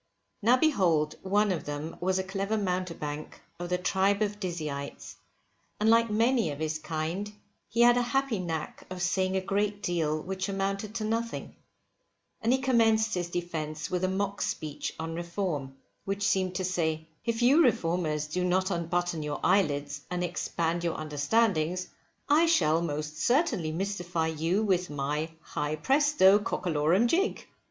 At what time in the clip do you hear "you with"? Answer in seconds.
24.29-24.89